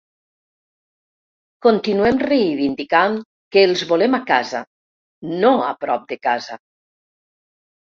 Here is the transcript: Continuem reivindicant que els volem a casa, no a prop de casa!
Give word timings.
Continuem 1.65 2.21
reivindicant 2.23 3.19
que 3.57 3.67
els 3.67 3.85
volem 3.93 4.19
a 4.21 4.23
casa, 4.33 4.65
no 5.45 5.55
a 5.69 5.71
prop 5.85 6.11
de 6.15 6.21
casa! 6.27 6.61